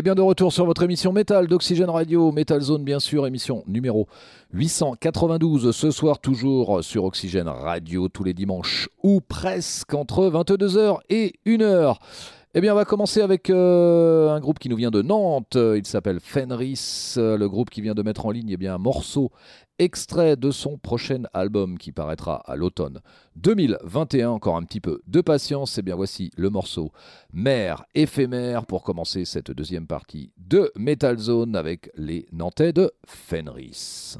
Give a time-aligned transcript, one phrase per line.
[0.00, 3.62] Et bien de retour sur votre émission Métal d'Oxygène Radio, Metal Zone bien sûr, émission
[3.66, 4.08] numéro
[4.54, 11.34] 892 ce soir toujours sur Oxygène Radio tous les dimanches ou presque entre 22h et
[11.44, 11.96] 1h.
[12.52, 15.56] Eh bien, on va commencer avec euh, un groupe qui nous vient de Nantes.
[15.56, 17.14] Il s'appelle Fenris.
[17.16, 19.30] Le groupe qui vient de mettre en ligne eh bien, un morceau
[19.78, 23.02] extrait de son prochain album qui paraîtra à l'automne
[23.36, 24.30] 2021.
[24.30, 25.78] Encore un petit peu de patience.
[25.78, 26.90] Eh bien, voici le morceau
[27.32, 34.18] Mère éphémère pour commencer cette deuxième partie de Metal Zone avec les Nantais de Fenris.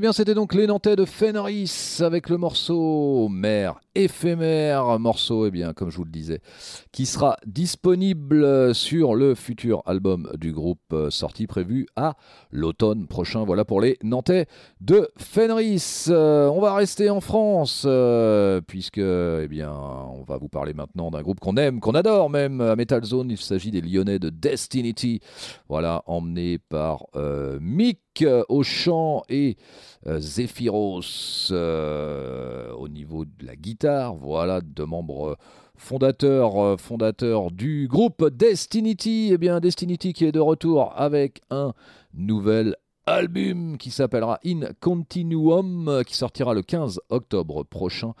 [0.00, 5.50] Eh bien, c'était donc les Nantais de Fenris avec le morceau Mère éphémère, morceau, eh
[5.50, 6.40] bien, comme je vous le disais,
[6.92, 12.14] qui sera disponible sur le futur album du groupe euh, sorti prévu à
[12.52, 13.44] l'automne prochain.
[13.44, 14.46] Voilà pour les Nantais
[14.80, 16.06] de Fenris.
[16.08, 21.10] Euh, on va rester en France euh, puisque, eh bien, on va vous parler maintenant
[21.10, 23.30] d'un groupe qu'on aime, qu'on adore même à Metal Zone.
[23.30, 25.20] Il s'agit des Lyonnais de Destinity.
[25.68, 27.06] Voilà, emmené par
[27.60, 29.56] Mick au chant et
[30.18, 34.14] Zephyros au niveau de la guitare.
[34.14, 35.36] Voilà, deux membres
[35.76, 39.32] fondateurs, fondateurs du groupe Destinity.
[39.32, 41.72] eh Destinity qui est de retour avec un
[42.14, 42.76] nouvel
[43.10, 48.14] album qui s'appellera In Continuum, qui sortira le 15 octobre prochain.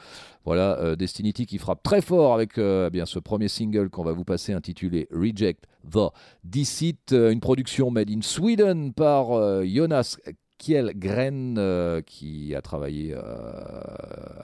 [0.44, 4.12] Voilà, euh, Destinity qui frappe très fort avec euh, eh ce premier single qu'on va
[4.12, 6.10] vous passer intitulé Reject the
[6.44, 9.28] Deceit, euh, une production made in Sweden par
[9.64, 10.16] Jonas
[10.60, 13.16] Kjellgren qui a travaillé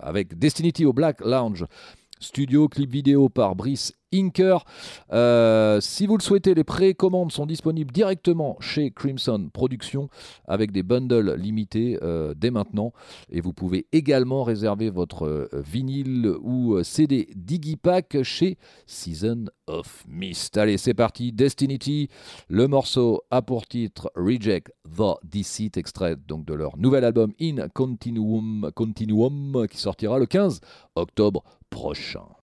[0.01, 1.67] avec Destinity au Black Lounge
[2.19, 4.65] Studio, clip vidéo par Brice Inker.
[5.13, 10.09] Euh, si vous le souhaitez, les précommandes sont disponibles directement chez Crimson Productions
[10.47, 12.93] avec des bundles limités euh, dès maintenant.
[13.31, 20.57] Et vous pouvez également réserver votre euh, vinyle ou CD Digipack chez Season of Mist.
[20.57, 21.33] Allez, c'est parti.
[21.33, 22.09] Destinity,
[22.49, 27.69] le morceau a pour titre Reject the Deceit, extrait donc de leur nouvel album In
[27.75, 30.61] Continuum, Continuum qui sortira le 15
[30.95, 32.36] octobre prochain.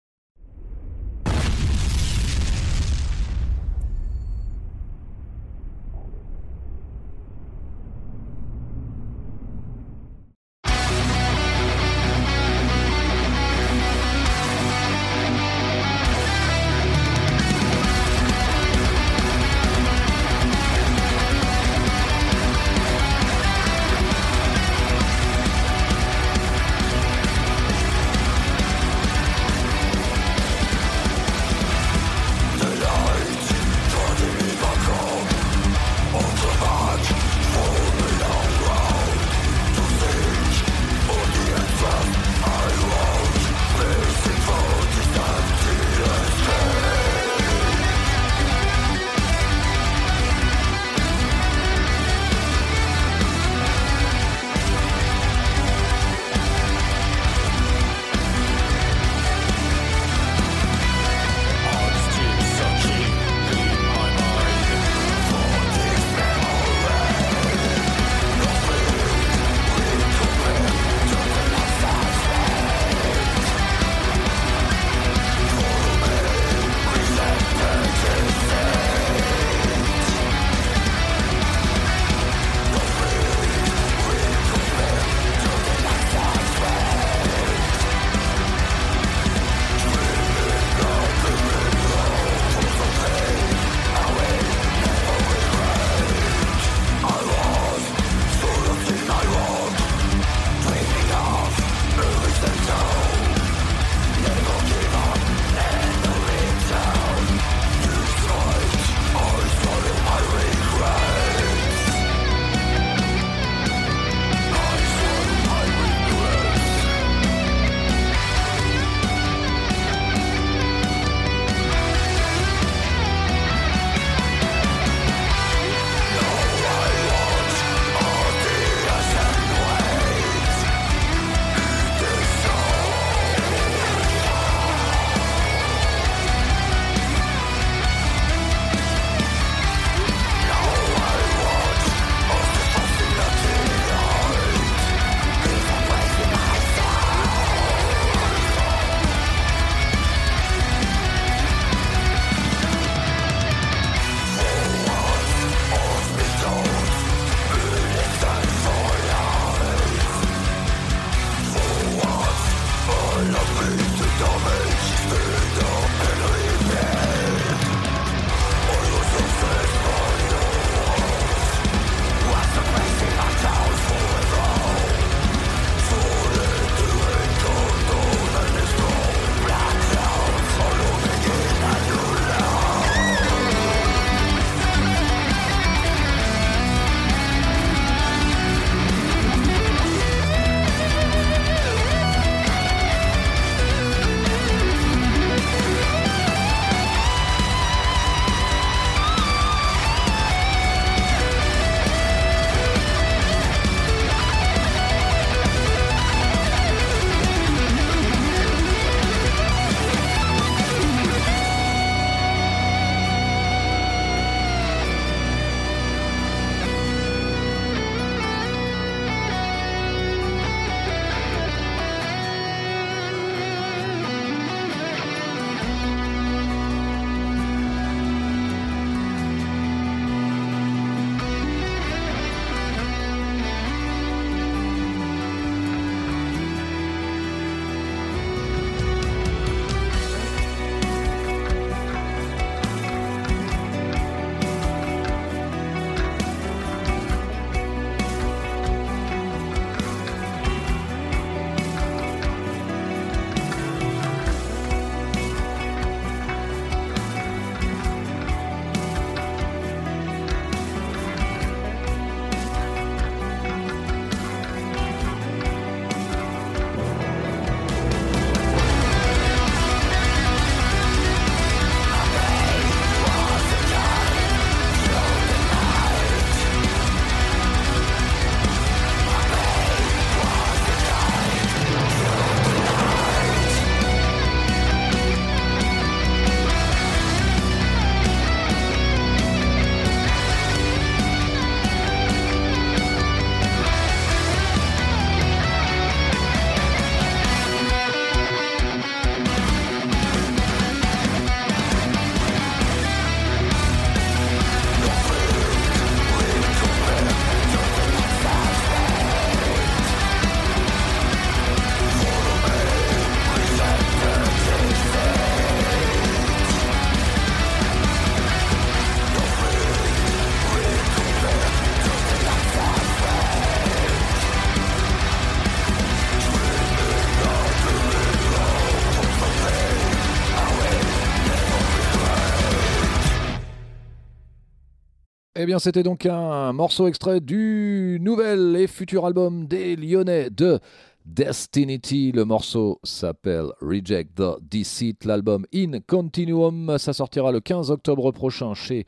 [335.41, 340.59] Eh bien, c'était donc un morceau extrait du nouvel et futur album des Lyonnais de
[341.07, 342.11] Destinity.
[342.11, 344.97] Le morceau s'appelle Reject the Deceit.
[345.03, 348.85] L'album In Continuum, ça sortira le 15 octobre prochain chez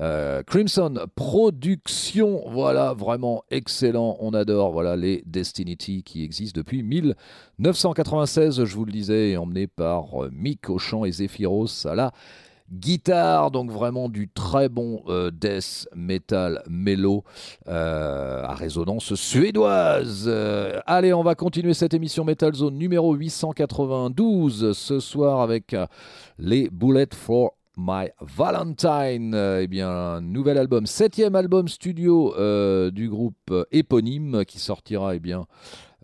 [0.00, 2.42] euh, Crimson Productions.
[2.50, 4.16] Voilà, vraiment excellent.
[4.18, 10.24] On adore voilà, les Destinity qui existent depuis 1996, je vous le disais, emmené par
[10.24, 12.12] euh, Mick au chant et Zephyros à la
[12.72, 17.24] guitare, donc vraiment du très bon euh, death metal mellow
[17.68, 20.24] euh, à résonance suédoise.
[20.26, 25.76] Euh, allez, on va continuer cette émission Metal Zone numéro 892 ce soir avec
[26.38, 32.34] les Bullets for My Valentine, eh bien, nouvel album, septième album studio
[32.90, 35.46] du groupe éponyme qui sortira eh bien,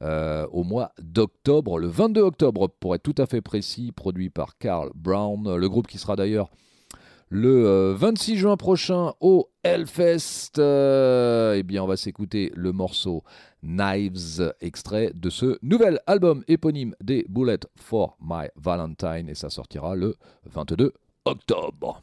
[0.02, 4.58] euh, au mois d'octobre, le 22 octobre pour être tout à fait précis, produit par
[4.58, 6.50] Carl Brown, le groupe qui sera d'ailleurs
[7.28, 10.58] le 26 euh, juin prochain au Hellfest.
[10.58, 13.22] Euh, eh bien, on va s'écouter le morceau
[13.62, 19.94] Knives, extrait de ce nouvel album éponyme des Bullets for My Valentine, et ça sortira
[19.94, 20.16] le
[20.46, 20.92] 22
[21.24, 22.02] octobre.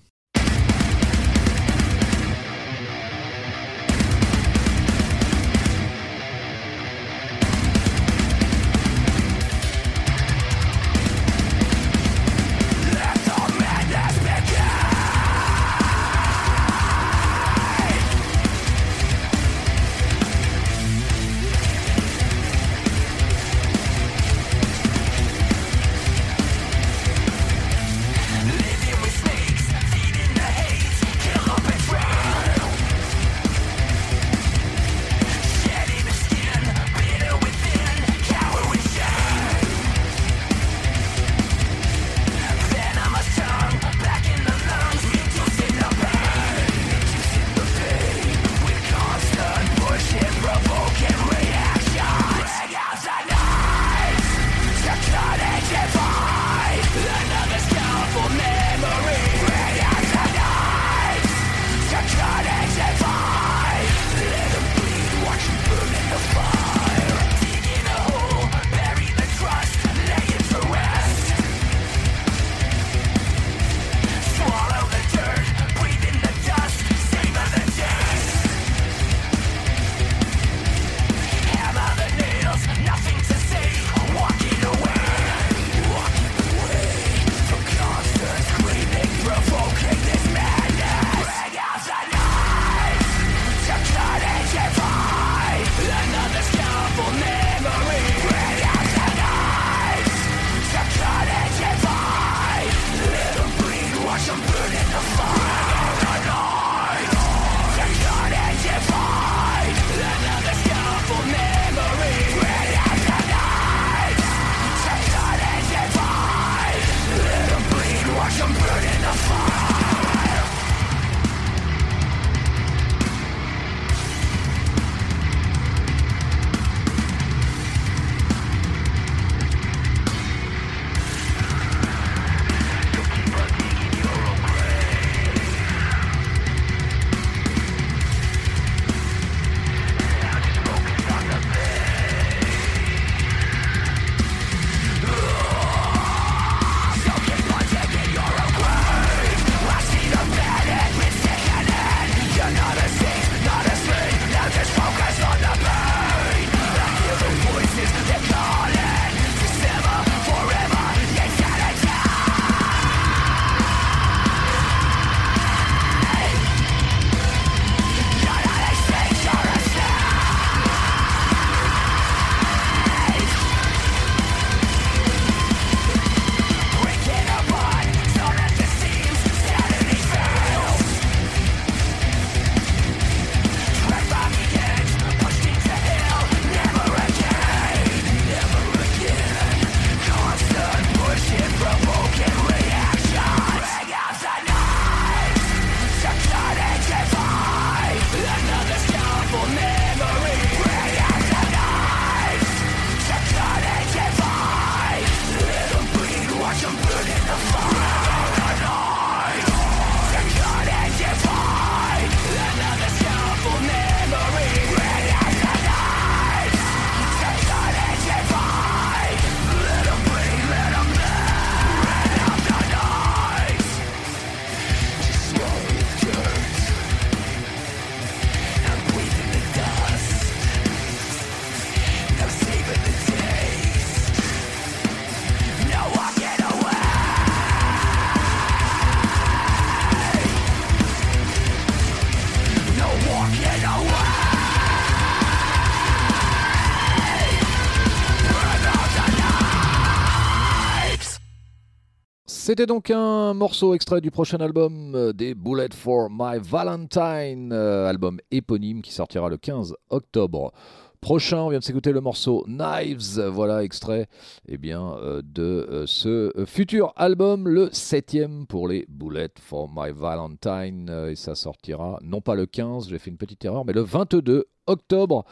[252.50, 257.88] C'était donc un morceau extrait du prochain album euh, des Bullet for My Valentine, euh,
[257.88, 260.52] album éponyme qui sortira le 15 octobre
[261.00, 261.42] prochain.
[261.42, 264.08] On vient de s'écouter le morceau Knives, voilà extrait
[264.48, 270.90] eh bien, euh, de ce futur album, le septième pour les Bullet for My Valentine.
[271.08, 274.46] et ça sortira non pas le 15, j'ai fait une petite erreur, mais le 22
[274.66, 275.24] octobre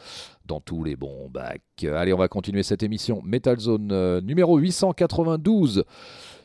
[0.46, 1.62] dans tous les bons bacs.
[1.82, 5.84] Allez, on va continuer cette émission Metal Zone numéro 892.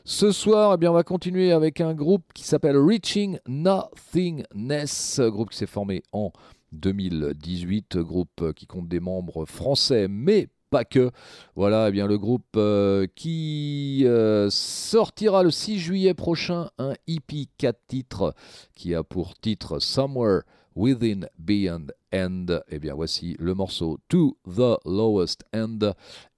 [0.06, 5.48] Ce soir, eh bien, on va continuer avec un groupe qui s'appelle Reaching Nothingness, groupe
[5.48, 6.30] qui s'est formé en
[6.72, 11.10] 2018, groupe qui compte des membres français, mais pas que.
[11.56, 17.46] Voilà, eh bien le groupe euh, qui euh, sortira le 6 juillet prochain un EP
[17.56, 18.34] 4 titres
[18.74, 20.42] qui a pour titre Somewhere
[20.76, 22.60] Within Beyond End.
[22.68, 25.94] Eh bien voici le morceau To the Lowest End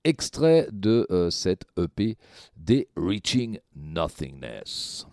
[0.06, 2.16] extrait de euh, cette EP
[2.66, 5.06] des Reaching Nothingness.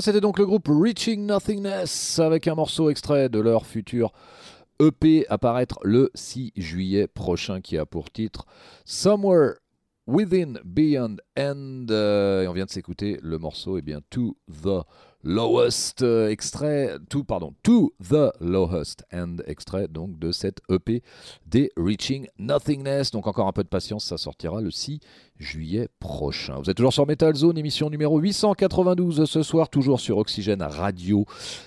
[0.00, 4.12] C'était donc le groupe Reaching Nothingness avec un morceau extrait de leur futur
[4.80, 8.46] EP à paraître le 6 juillet prochain qui a pour titre
[8.84, 9.54] Somewhere
[10.06, 11.86] Within, Beyond and.
[11.90, 14.84] Euh, et on vient de s'écouter le morceau, eh bien, To the
[15.22, 21.02] Lowest euh, extrait, to, pardon, To the Lowest End extrait donc de cette EP
[21.46, 23.10] des Reaching Nothingness.
[23.10, 25.00] Donc encore un peu de patience, ça sortira le 6
[25.38, 26.58] juillet prochain.
[26.58, 31.24] Vous êtes toujours sur Metal Zone, émission numéro 892 ce soir, toujours sur Oxygène Radio,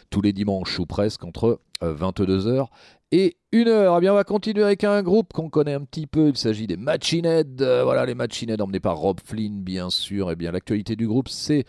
[0.09, 2.65] tous les dimanches ou presque entre 22h euh,
[3.11, 3.95] et 1h.
[3.97, 6.29] Eh bien, on va continuer avec un groupe qu'on connaît un petit peu.
[6.29, 7.25] Il s'agit des Machine.
[7.25, 10.31] Euh, voilà, les Machine emmenés par Rob Flynn, bien sûr.
[10.31, 11.65] Eh bien, l'actualité du groupe, c'est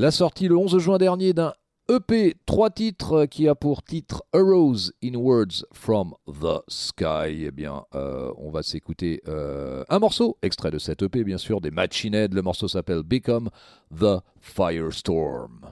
[0.00, 1.52] la sortie le 11 juin dernier d'un
[1.90, 7.44] EP, trois titres qui a pour titre A Rose in Words from the Sky.
[7.44, 11.60] Eh bien, euh, on va s'écouter euh, un morceau, extrait de cet EP, bien sûr,
[11.60, 12.28] des Machine.
[12.32, 13.50] Le morceau s'appelle Become
[13.94, 15.66] the Firestorm.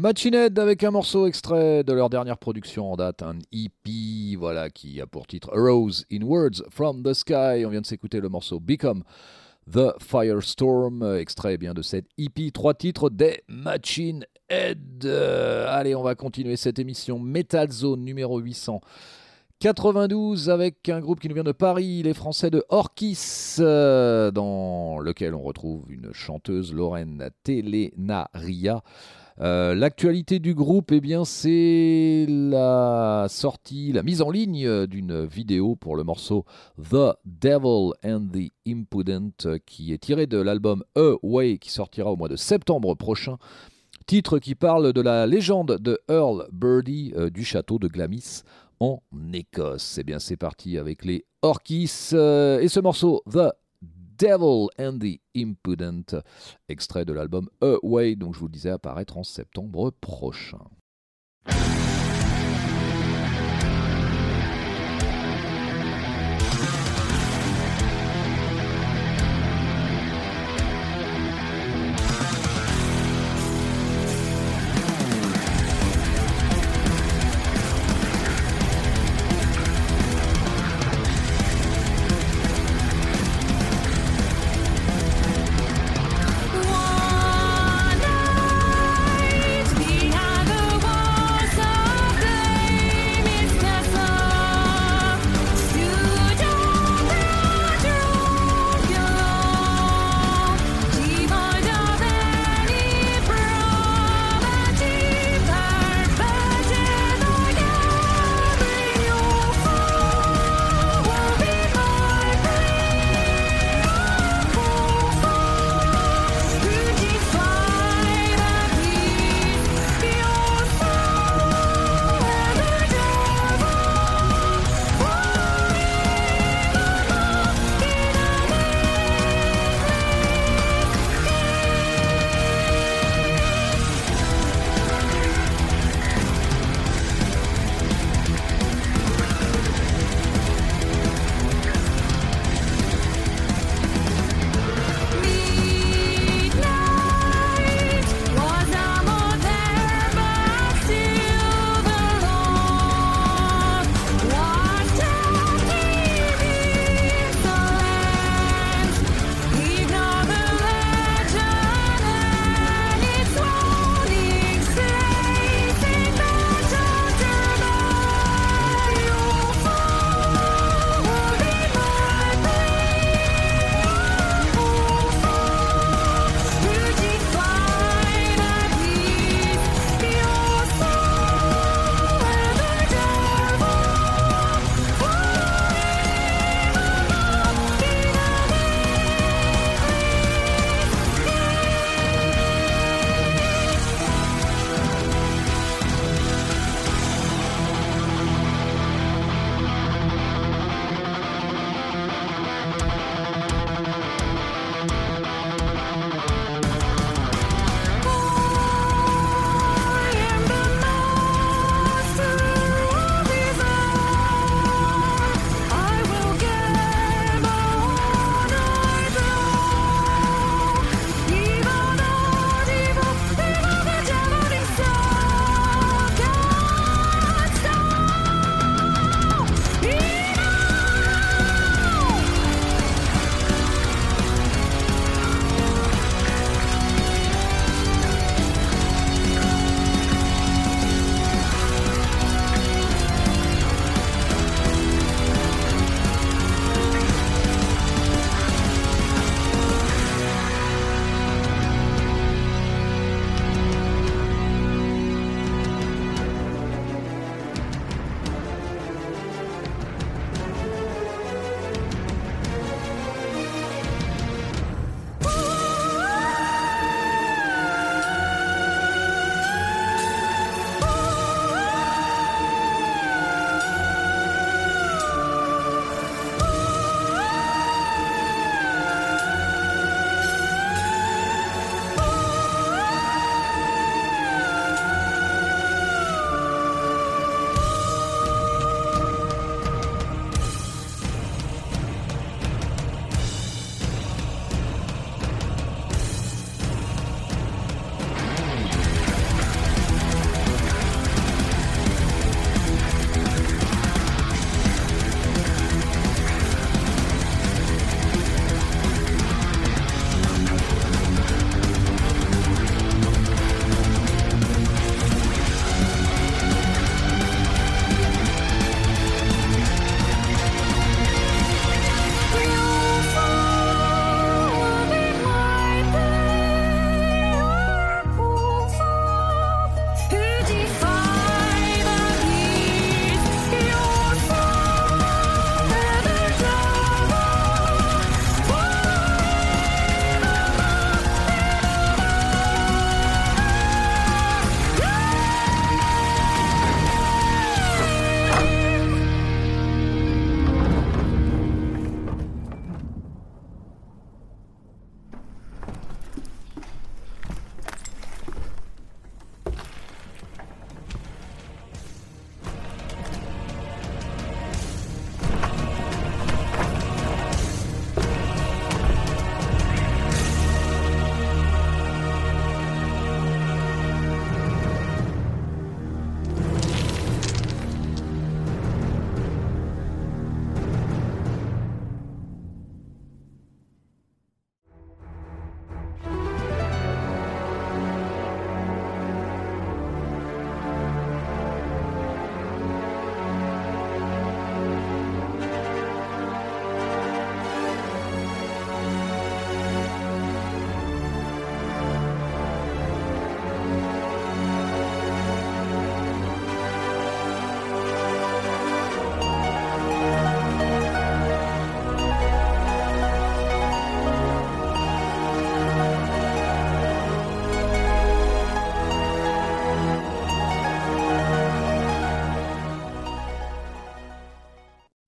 [0.00, 4.70] Machine Head avec un morceau extrait de leur dernière production en date, un EP, voilà,
[4.70, 7.66] qui a pour titre Rose in Words from the Sky.
[7.66, 9.02] On vient de s'écouter le morceau Become
[9.70, 15.04] The Firestorm, extrait bien de cette EP, trois titres des Machine Head.
[15.04, 18.80] allez, on va continuer cette émission Metal Zone numéro 800.
[19.60, 24.98] 92 avec un groupe qui nous vient de Paris, les Français de Orkis, euh, dans
[25.00, 28.82] lequel on retrouve une chanteuse Lorraine Telenaria.
[29.40, 35.76] Euh, l'actualité du groupe, eh bien, c'est la sortie, la mise en ligne d'une vidéo
[35.76, 36.44] pour le morceau
[36.90, 42.28] The Devil and the Impudent, qui est tiré de l'album Away, qui sortira au mois
[42.28, 43.38] de septembre prochain.
[44.06, 48.42] Titre qui parle de la légende de Earl Birdie euh, du château de Glamis
[48.80, 49.00] en
[49.32, 49.98] Écosse.
[49.98, 53.52] Eh bien, c'est parti avec les Orkis euh, et ce morceau The
[54.20, 56.14] Devil and the Impudent,
[56.68, 60.58] extrait de l'album Away, dont je vous le disais apparaître en septembre prochain.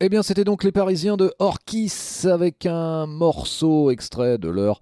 [0.05, 4.81] Eh bien, c'était donc les Parisiens de Orkis avec un morceau extrait de leur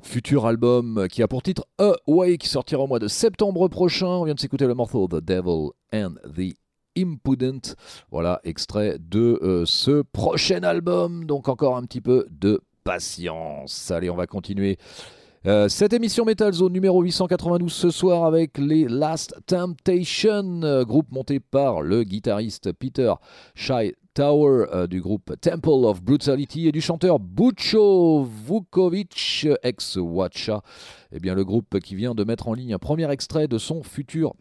[0.00, 4.06] futur album qui a pour titre Away qui sortira au mois de septembre prochain.
[4.06, 6.54] On vient de s'écouter le morceau The Devil and the
[6.96, 7.74] Impudent.
[8.12, 11.24] Voilà, extrait de euh, ce prochain album.
[11.24, 13.90] Donc encore un petit peu de patience.
[13.90, 14.78] Allez, on va continuer.
[15.46, 21.10] Euh, cette émission Metal Zone numéro 892 ce soir avec les Last Temptation, euh, groupe
[21.10, 23.12] monté par le guitariste Peter
[23.56, 30.62] Shai Tower du groupe Temple of Brutality et du chanteur Bucho Vukovic, ex-Watcha.
[31.12, 33.82] Eh bien, le groupe qui vient de mettre en ligne un premier extrait de son
[33.82, 34.34] futur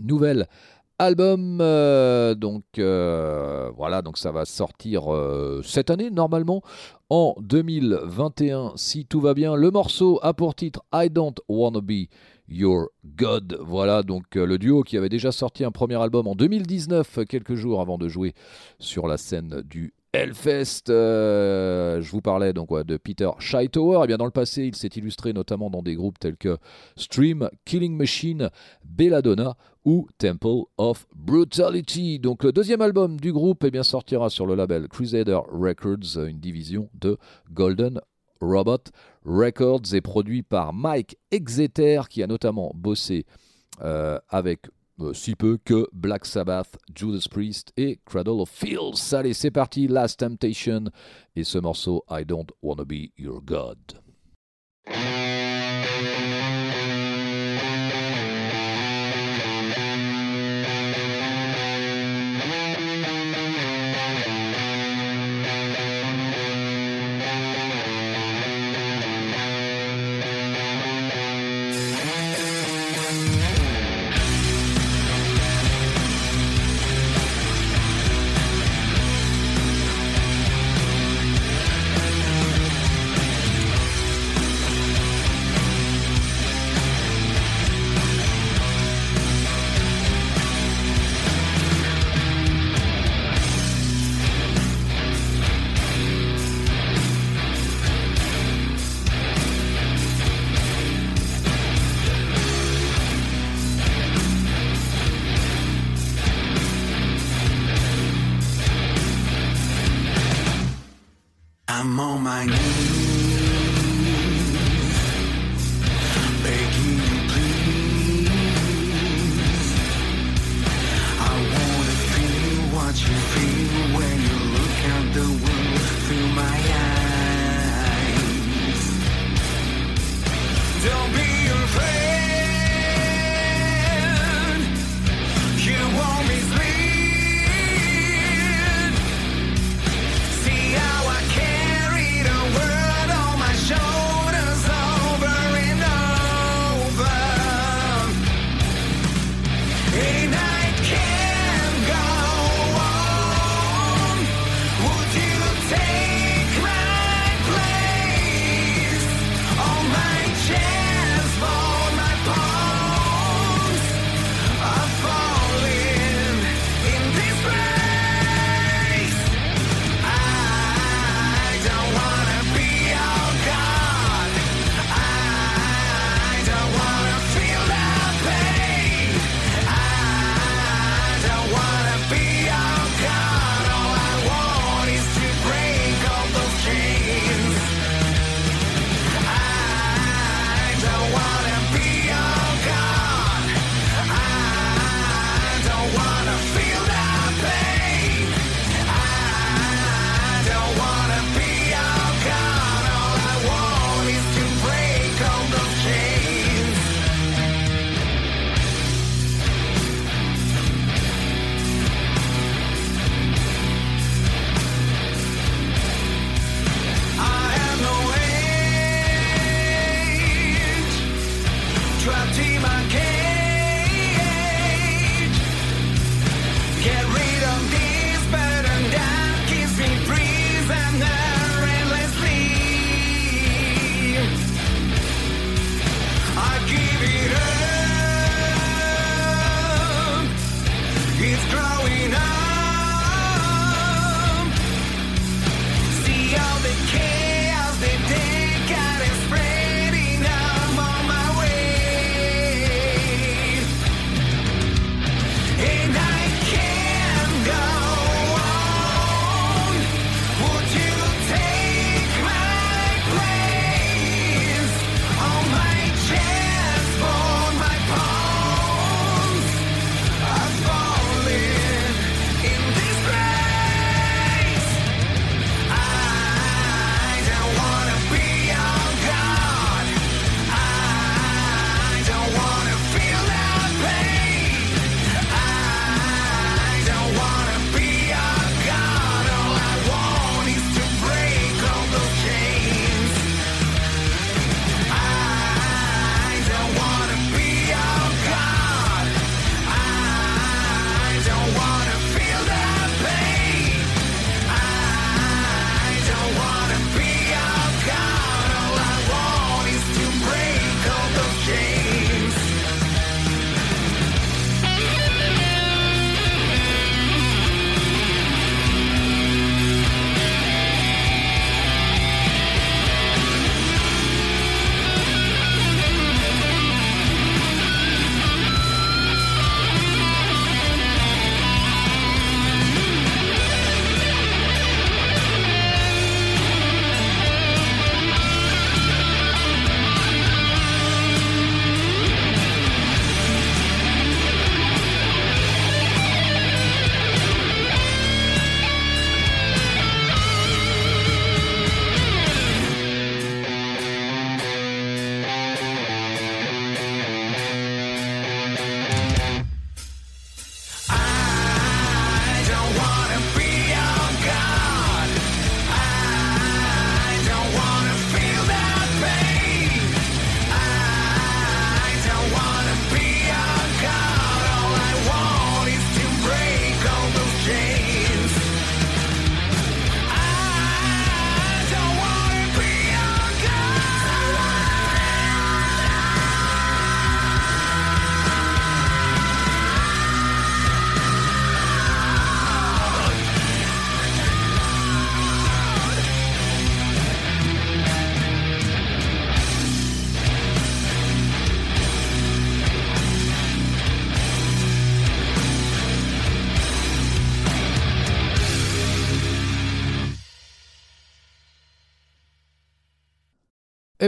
[0.00, 0.46] nouvel
[0.98, 1.60] album.
[1.60, 6.62] Euh, donc euh, voilà, donc ça va sortir euh, cette année normalement
[7.08, 9.54] en 2021 si tout va bien.
[9.54, 12.08] Le morceau a pour titre I Don't Wanna Be
[12.48, 13.58] Your God.
[13.60, 17.80] Voilà donc le duo qui avait déjà sorti un premier album en 2019, quelques jours
[17.80, 18.34] avant de jouer
[18.78, 20.84] sur la scène du Hellfest.
[20.86, 23.98] je vous parlais donc de Peter Scheitower.
[23.98, 26.56] Et eh bien dans le passé, il s'est illustré notamment dans des groupes tels que
[26.96, 28.50] Stream, Killing Machine,
[28.84, 32.18] Belladonna ou Temple of Brutality.
[32.18, 36.88] Donc le deuxième album du groupe eh sortira sur le label Crusader Records, une division
[36.94, 37.18] de
[37.52, 38.00] Golden
[38.40, 38.90] Robot
[39.24, 43.26] Records et produit par Mike Exeter qui a notamment bossé
[43.82, 44.66] euh, avec
[45.00, 49.14] euh, si peu que Black Sabbath, Judas Priest et Cradle of Fields.
[49.14, 50.84] Allez, c'est parti, Last Temptation
[51.36, 53.78] et ce morceau I Don't Wanna Be Your God.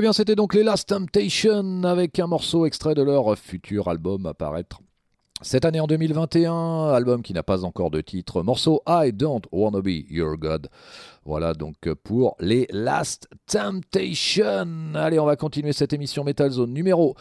[0.00, 4.24] Eh bien, c'était donc les Last Temptation avec un morceau extrait de leur futur album
[4.24, 4.80] à paraître
[5.42, 9.82] cette année en 2021, album qui n'a pas encore de titre, morceau I Don't Wanna
[9.82, 10.68] Be Your God.
[11.26, 14.94] Voilà donc pour les Last Temptation.
[14.94, 17.14] Allez, on va continuer cette émission Metal Zone numéro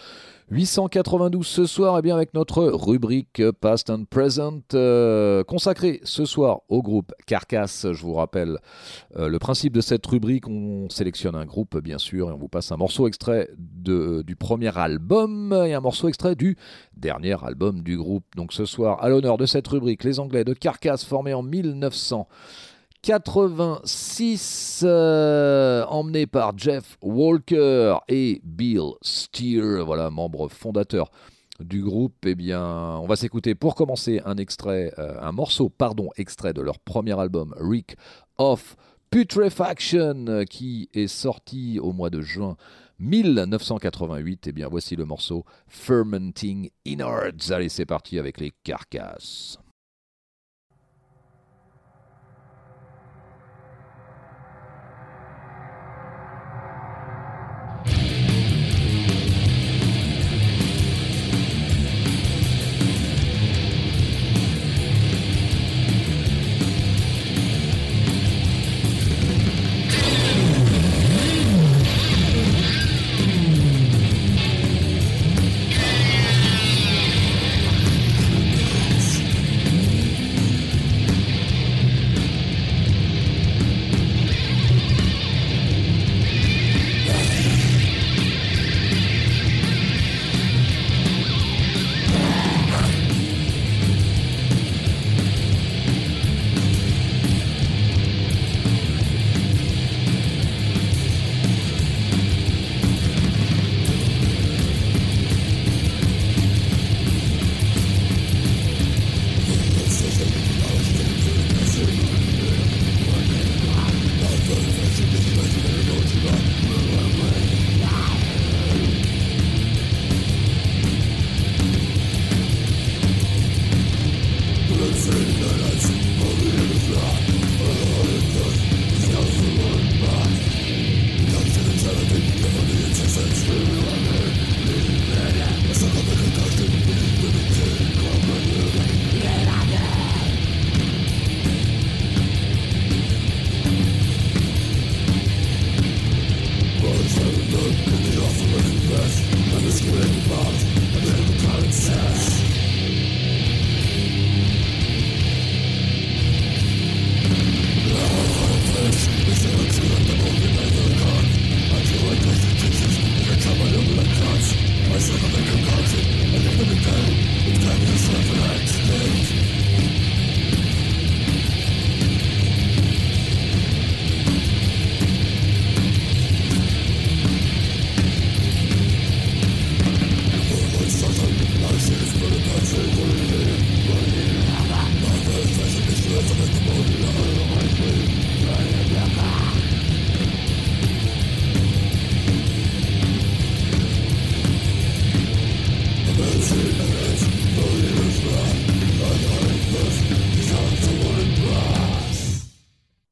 [0.51, 6.25] 892 ce soir, et eh bien avec notre rubrique Past and Present, euh, consacrée ce
[6.25, 7.85] soir au groupe Carcass.
[7.91, 8.57] Je vous rappelle
[9.15, 12.47] euh, le principe de cette rubrique on sélectionne un groupe, bien sûr, et on vous
[12.47, 16.57] passe un morceau extrait de, du premier album et un morceau extrait du
[16.97, 18.25] dernier album du groupe.
[18.35, 22.27] Donc ce soir, à l'honneur de cette rubrique, les Anglais de Carcass, formés en 1900.
[23.01, 31.09] 86, euh, emmené par Jeff Walker et Bill Steer, voilà, membre fondateur
[31.59, 32.61] du groupe, eh bien,
[33.01, 37.95] on va s'écouter pour commencer euh, un morceau, pardon, extrait de leur premier album, Rick
[38.37, 38.75] of
[39.11, 42.57] Putrefaction, qui est sorti au mois de juin
[42.99, 44.47] 1988.
[44.47, 47.51] Eh bien, voici le morceau Fermenting Innards.
[47.51, 49.57] Allez, c'est parti avec les carcasses.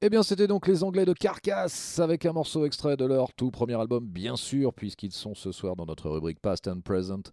[0.08, 3.52] Eh bien, c'était donc les Anglais de Carcass avec un morceau extrait de leur tout
[3.52, 7.24] premier album, bien sûr, puisqu'ils sont ce soir dans notre rubrique Past and Present.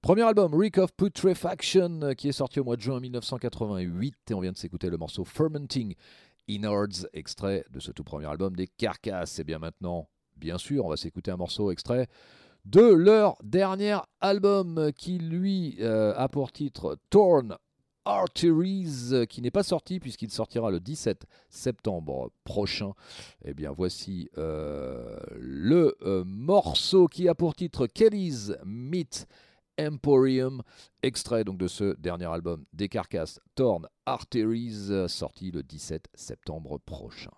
[0.00, 4.38] Premier album, Rick of Putrefaction, qui est sorti au mois de juin 1988, et on
[4.38, 5.96] vient de s'écouter le morceau Fermenting
[6.46, 9.40] Innards, extrait de ce tout premier album des Carcass.
[9.40, 12.06] Et eh bien maintenant, bien sûr, on va s'écouter un morceau extrait
[12.64, 17.56] de leur dernier album qui lui euh, a pour titre Torn
[18.04, 22.92] Arteries, euh, qui n'est pas sorti puisqu'il sortira le 17 septembre prochain.
[23.44, 29.26] Eh bien, voici euh, le euh, morceau qui a pour titre Kelly's Meat
[29.80, 30.62] Emporium,
[31.02, 37.32] extrait donc de ce dernier album des Carcasses Torn Arteries, sorti le 17 septembre prochain.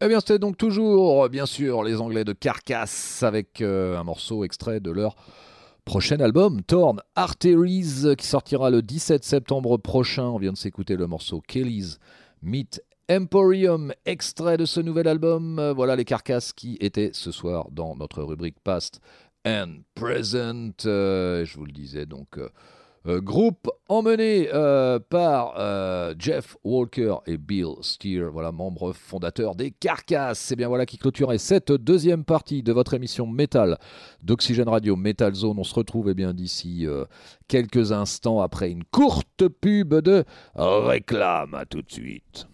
[0.00, 4.44] Eh bien, c'était donc toujours, bien sûr, les Anglais de Carcass avec euh, un morceau
[4.44, 5.14] extrait de leur
[5.84, 10.24] prochain album, Torn Arteries, qui sortira le 17 septembre prochain.
[10.24, 11.98] On vient de s'écouter le morceau Kelly's
[12.40, 15.72] Meet Emporium, extrait de ce nouvel album.
[15.76, 19.00] Voilà les Carcasses qui étaient ce soir dans notre rubrique Past
[19.46, 20.86] and Present.
[20.86, 22.38] Euh, je vous le disais donc.
[22.38, 22.48] euh,
[23.06, 29.70] euh, groupe emmené euh, par euh, Jeff Walker et Bill Steer, voilà, membres fondateurs des
[29.70, 30.38] Carcasses.
[30.38, 33.78] C'est bien voilà qui clôturait cette deuxième partie de votre émission Metal
[34.22, 35.58] d'Oxygène Radio Metal Zone.
[35.58, 36.86] On se retrouve eh bien d'ici
[37.48, 40.24] quelques instants après une courte pub de
[40.54, 41.54] réclame.
[41.54, 42.46] À tout de suite.